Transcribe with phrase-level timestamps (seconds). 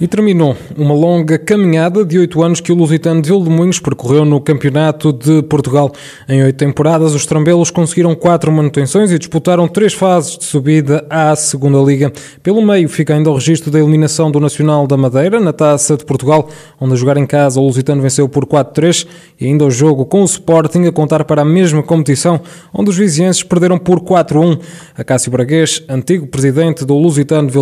[0.00, 3.30] E terminou uma longa caminhada de oito anos que o Lusitano de
[3.80, 5.92] percorreu no Campeonato de Portugal.
[6.28, 11.36] Em oito temporadas, os trambelos conseguiram quatro manutenções e disputaram três fases de subida à
[11.36, 12.12] Segunda Liga.
[12.42, 16.04] Pelo meio fica ainda o registro da eliminação do Nacional da Madeira na Taça de
[16.04, 16.48] Portugal,
[16.80, 19.06] onde a jogar em casa o Lusitano venceu por 4-3
[19.40, 22.40] e ainda o jogo com o Sporting a contar para a mesma competição,
[22.72, 24.58] onde os vizienses perderam por 4-1.
[24.98, 27.54] A Cássio Braguês, antigo presidente do Lusitano de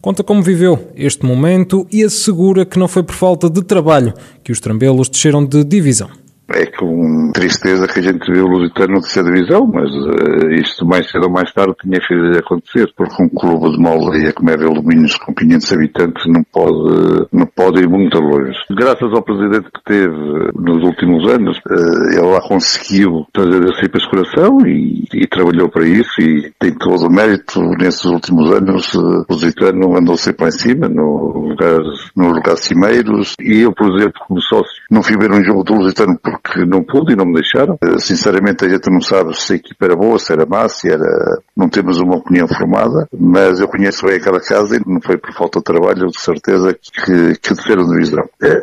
[0.00, 1.47] conta como viveu este momento
[1.90, 4.12] e assegura que não foi por falta de trabalho
[4.42, 6.08] que os trambelos desceram de divisão.
[6.50, 10.86] É com tristeza que a gente vê o Lusitano na terceira divisão, mas uh, isto
[10.86, 14.48] mais cedo ou mais tarde tinha que acontecer, porque um clube de uma aldeia como
[14.48, 17.26] é de Alumínios com 500 habitantes não pode,
[17.68, 18.56] pode ir muito longe.
[18.70, 20.16] Graças ao presidente que teve
[20.54, 26.20] nos últimos anos, uh, ele lá conseguiu fazer essa recuperação e, e, trabalhou para isso
[26.20, 28.94] e tem todo o mérito nesses últimos anos.
[28.94, 31.78] Uh, o Lusitano andou sempre lá em cima, no lugar,
[32.16, 35.74] nos lugares cimeiros e eu, por exemplo, como sócio, não fui ver um jogo do
[35.74, 37.78] Lusitano por porque não pude e não me deixaram.
[37.82, 40.90] Eh, sinceramente a gente não sabe se a equipa era boa, se era má, se
[40.90, 41.40] era...
[41.56, 45.32] Não temos uma opinião formada, mas eu conheço bem aquela casa e não foi por
[45.34, 48.24] falta de trabalho, de certeza, que, que desceram de visão.
[48.42, 48.62] Eh,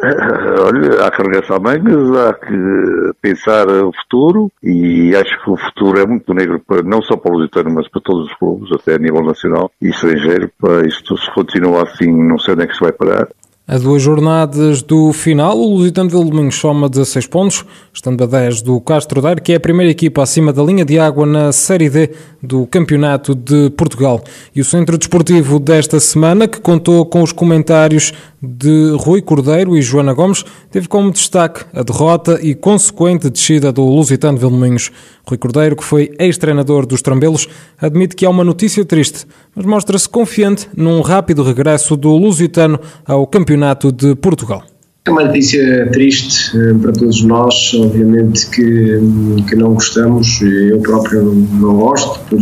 [0.60, 6.00] olha, há que arregaçar mangas, há que pensar o futuro e acho que o futuro
[6.00, 8.96] é muito negro, para, não só para o Lusitano, mas para todos os clubes, até
[8.96, 10.50] a nível nacional e estrangeiro.
[10.60, 13.28] Para isto, se continua assim, não sei onde é que se vai parar.
[13.68, 18.62] A duas jornadas do final, o Lusitano de Luminhos soma 16 pontos, estando a 10
[18.62, 21.90] do Castro Daire, que é a primeira equipa acima da linha de água na Série
[21.90, 22.12] D
[22.44, 24.24] do Campeonato de Portugal.
[24.56, 29.82] E o Centro Desportivo desta semana, que contou com os comentários de Rui Cordeiro e
[29.82, 34.92] Joana Gomes, teve como destaque a derrota e consequente descida do Lusitano de Vilmoinhos.
[35.28, 37.48] Rui Cordeiro, que foi ex-treinador dos Trambelos,
[37.82, 39.26] admite que há uma notícia triste,
[39.56, 43.55] mas mostra-se confiante num rápido regresso do Lusitano ao Campeonato
[43.92, 44.64] de Portugal.
[45.08, 49.00] É uma notícia triste eh, para todos nós, obviamente que,
[49.48, 51.22] que não gostamos, eu próprio
[51.62, 52.40] não gosto, por,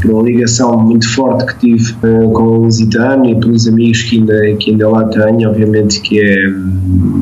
[0.00, 4.16] por uma ligação muito forte que tive uh, com o Lusitano e pelos amigos que
[4.16, 6.36] ainda, que ainda lá tenho, obviamente que é,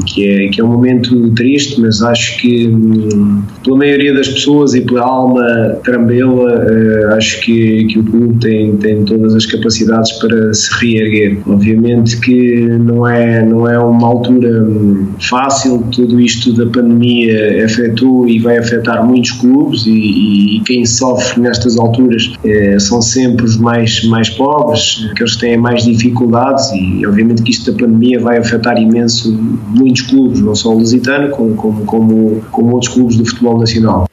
[0.07, 4.75] que, é, que é um momento triste, mas acho que um, pela maioria das pessoas
[4.75, 10.13] e pela alma trambela, uh, acho que, que o clube tem, tem todas as capacidades
[10.13, 11.39] para se reerguer.
[11.49, 17.65] Obviamente que não é, não é uma altura altura hum, fácil, tudo isto da pandemia
[17.65, 23.45] afetou e vai afetar muitos clubes e, e quem sofre nestas alturas eh, são sempre
[23.45, 28.21] os mais, mais pobres, que eles têm mais dificuldades e obviamente que isto da pandemia
[28.21, 29.33] vai afetar imenso
[29.69, 34.06] muitos clubes, não só o Lusitano, como, como, como, como outros clubes do futebol nacional.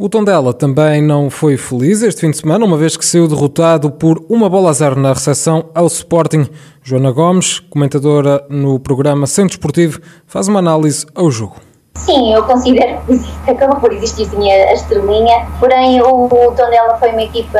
[0.00, 3.90] O Tondela também não foi feliz este fim de semana, uma vez que saiu derrotado
[3.90, 6.46] por uma bola a zero na recepção ao Sporting.
[6.84, 11.67] Joana Gomes, comentadora no programa Centro Esportivo, faz uma análise ao jogo.
[11.98, 12.98] Sim, eu considero
[13.44, 17.58] que acabou por existir sim a estrelinha, porém o, o Tondela foi uma equipa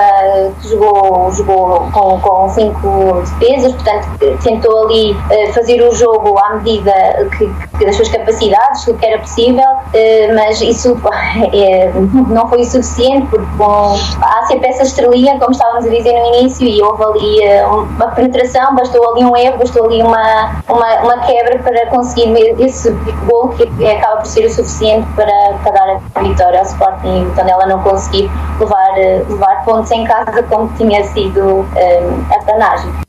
[0.61, 4.09] que jogou, jogou com, com cinco defesas, portanto
[4.43, 6.93] tentou ali uh, fazer o jogo à medida
[7.37, 10.97] que, que das suas capacidades, do que era possível, uh, mas isso
[11.53, 11.91] é,
[12.29, 16.67] não foi suficiente porque bom, há sempre essa estrelinha, como estávamos a dizer no início,
[16.67, 21.19] e houve ali uh, uma penetração, bastou ali um erro, bastou ali uma, uma, uma
[21.27, 22.29] quebra para conseguir
[22.59, 22.91] esse
[23.27, 27.27] gol que acaba por ser o suficiente para, para dar a vitória ao Sporting e
[27.27, 28.31] o Tondela não conseguir
[28.61, 33.08] levar, eh, levar pontos em casa como tinha sido um, eh, a planagem.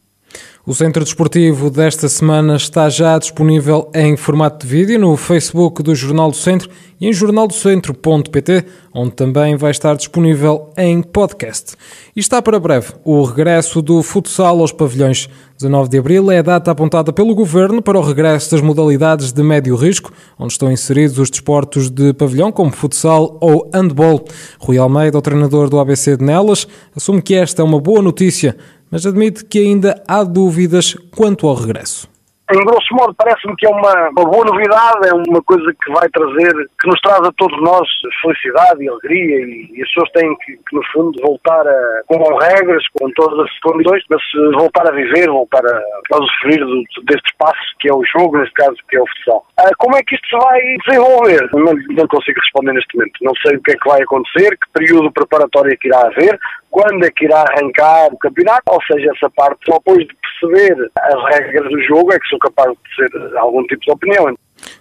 [0.69, 5.95] O Centro Desportivo desta semana está já disponível em formato de vídeo no Facebook do
[5.95, 6.69] Jornal do Centro
[7.01, 11.75] e em jornaldocentro.pt, onde também vai estar disponível em podcast.
[12.15, 15.27] E está para breve o regresso do futsal aos pavilhões.
[15.57, 19.41] 19 de abril é a data apontada pelo Governo para o regresso das modalidades de
[19.41, 24.23] médio risco, onde estão inseridos os desportos de pavilhão, como futsal ou handball.
[24.59, 28.55] Rui Almeida, o treinador do ABC de Nelas, assume que esta é uma boa notícia
[28.91, 32.07] mas admite que ainda há dúvidas quanto ao regresso.
[32.51, 36.09] Em grosso modo, parece-me que é uma, uma, boa novidade, é uma coisa que vai
[36.09, 37.87] trazer, que nos traz a todos nós
[38.21, 42.17] felicidade e alegria e, e as pessoas têm que, que, no fundo, voltar a, com
[42.37, 44.21] regras, com todas as condições, mas
[44.55, 45.77] voltar a viver, voltar a,
[46.13, 49.45] a usufruir do, deste espaço que é o jogo, neste caso, que é o futsal.
[49.57, 51.49] Ah, como é que isto se vai desenvolver?
[51.53, 53.13] Não, não consigo responder neste momento.
[53.21, 56.39] Não sei o que é que vai acontecer, que período preparatório é que irá haver,
[56.69, 60.91] quando é que irá arrancar o campeonato, ou seja, essa parte, só depois de perceber
[60.97, 64.35] as regras do jogo é que sou capaz de ter algum tipo de opinião.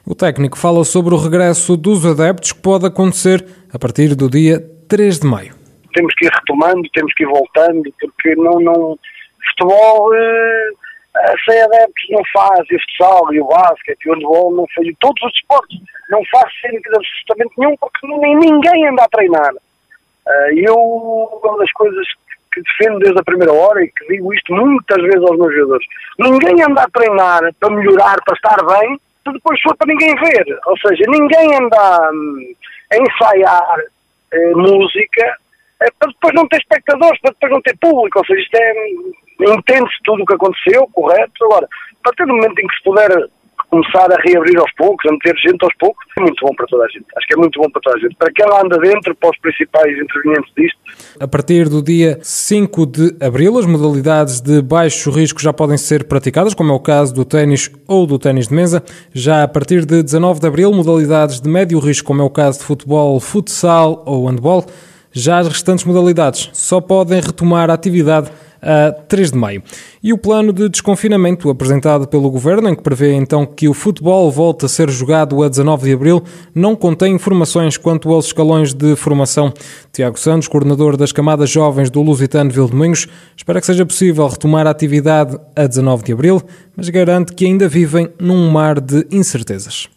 [0.06, 4.60] O técnico fala sobre o regresso dos adeptos que pode acontecer a partir do dia
[4.88, 5.55] 3 de maio.
[5.94, 8.99] Temos que ir retomando, temos que ir voltando, porque não, não
[9.50, 10.70] futebol eh,
[11.49, 14.87] sem adeptos não faz, e o futsal, e o basquete, e o handball não faz,
[14.87, 15.78] e todos os esportes
[16.10, 19.52] não faz sentido absolutamente nenhum, porque nem, ninguém anda a treinar.
[19.55, 22.06] Uh, eu, uma das coisas
[22.52, 25.86] que defendo desde a primeira hora e que digo isto muitas vezes aos meus jogadores,
[26.18, 30.58] ninguém anda a treinar para melhorar, para estar bem, se depois for para ninguém ver.
[30.66, 32.54] Ou seja, ninguém anda hum,
[32.92, 33.78] a ensaiar
[34.32, 35.36] eh, música
[35.80, 38.18] eh, para depois não ter espectadores, para depois não ter público.
[38.18, 38.74] Ou seja, isto é.
[39.40, 41.44] Entende-se tudo o que aconteceu, correto?
[41.44, 43.08] Agora, a partir do momento em que se puder
[43.70, 46.85] começar a reabrir aos poucos, a meter gente aos poucos, é muito bom para toda
[46.85, 47.05] a gente.
[47.17, 48.15] Acho que é muito bom para toda a gente.
[48.17, 50.79] Para quem lá anda dentro, para os principais intervenientes disto.
[51.20, 56.05] A partir do dia 5 de abril, as modalidades de baixo risco já podem ser
[56.05, 58.82] praticadas, como é o caso do ténis ou do ténis de mesa.
[59.12, 62.61] Já a partir de 19 de abril, modalidades de médio risco, como é o caso
[62.61, 64.65] de futebol, futsal ou handball.
[65.12, 68.31] Já as restantes modalidades só podem retomar a atividade
[68.62, 69.62] a 3 de maio.
[70.02, 74.31] E o plano de desconfinamento apresentado pelo Governo, em que prevê então que o futebol
[74.31, 76.22] volte a ser jogado a 19 de abril,
[76.55, 79.52] não contém informações quanto aos escalões de formação.
[79.93, 83.06] Tiago Santos, coordenador das camadas jovens do Lusitano Vildemunhos,
[83.37, 86.43] espera que seja possível retomar a atividade a 19 de abril,
[86.76, 89.88] mas garante que ainda vivem num mar de incertezas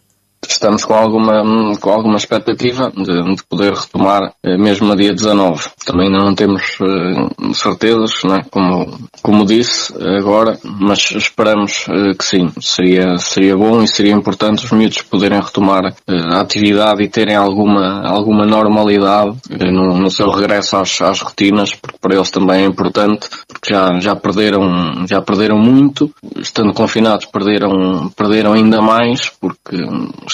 [0.52, 1.42] estamos com alguma,
[1.80, 5.70] com alguma expectativa de, de poder retomar eh, mesmo no dia 19.
[5.84, 8.44] Também não temos uh, certezas, né?
[8.50, 12.52] como, como disse agora, mas esperamos uh, que sim.
[12.60, 18.06] Seria, seria bom e seria importante os miúdos poderem retomar a atividade e terem alguma,
[18.06, 23.28] alguma normalidade no, no, seu regresso às, às rotinas, porque para eles também é importante,
[23.48, 29.76] porque já, já perderam, já perderam muito, estando confinados perderam, perderam ainda mais, porque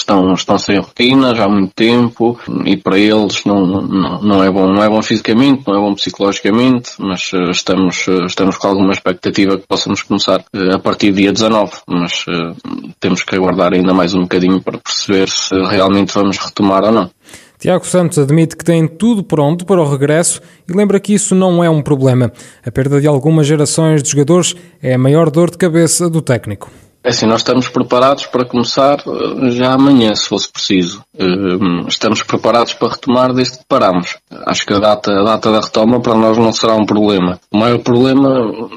[0.09, 4.49] estão, estão sem rotina já há muito tempo e para eles não, não, não é
[4.49, 8.67] bom, não é bom fisicamente, não é bom psicologicamente, mas uh, estamos, uh, estamos com
[8.67, 12.25] alguma expectativa que possamos começar uh, a partir do dia 19, mas
[12.99, 17.09] temos que aguardar ainda mais um bocadinho para perceber se realmente vamos retomar ou não.
[17.59, 21.63] Tiago Santos admite que tem tudo pronto para o regresso e lembra que isso não
[21.63, 22.31] é um problema.
[22.65, 26.71] A perda de algumas gerações de jogadores é a maior dor de cabeça do técnico.
[27.01, 31.01] É assim, nós estamos preparados para começar eh, já amanhã, se fosse preciso.
[31.17, 31.25] Eh,
[31.87, 34.17] estamos preparados para retomar desde que paramos.
[34.45, 37.39] Acho que a data, a data da retoma para nós não será um problema.
[37.51, 38.69] O maior problema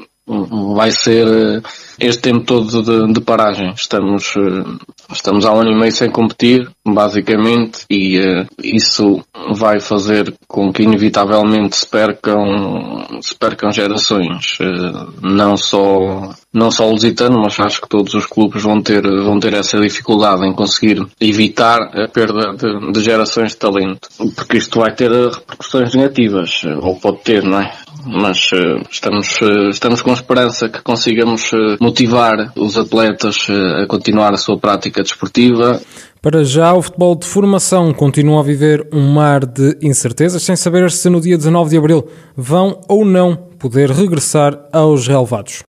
[0.73, 1.61] vai ser eh,
[1.99, 3.73] este tempo todo de, de, paragem.
[3.75, 9.23] Estamos, eh, estamos há um ano e meio sem competir, basicamente, e uh, isso
[9.53, 14.57] vai fazer com que inevitavelmente se percam, se percam gerações.
[14.59, 19.01] Uh, não só, não só o Lusitano, mas acho que todos os clubes vão ter,
[19.01, 24.09] vão ter essa dificuldade em conseguir evitar a perda de, de gerações de talento.
[24.35, 27.73] Porque isto vai ter repercussões negativas, ou pode ter, não é?
[28.05, 33.47] Mas uh, estamos, uh, estamos com esperança que consigamos uh, motivar os atletas
[33.81, 35.79] a continuar a sua prática desportiva.
[36.21, 40.89] Para já, o futebol de formação continua a viver um mar de incertezas, sem saber
[40.89, 45.61] se no dia 19 de abril vão ou não poder regressar aos relevados.